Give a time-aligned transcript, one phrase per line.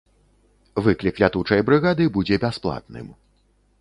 [0.87, 3.07] Выклік лятучай брыгады будзе бясплатным.